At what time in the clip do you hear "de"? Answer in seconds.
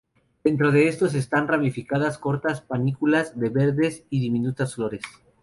0.71-0.87, 3.39-3.49